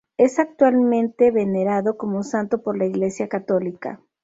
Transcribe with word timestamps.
Es 0.17 0.39
actualmente 0.39 1.29
venerado 1.29 1.95
como 1.95 2.23
santo 2.23 2.63
por 2.63 2.75
la 2.75 2.87
Iglesia 2.87 3.29
católica. 3.29 4.01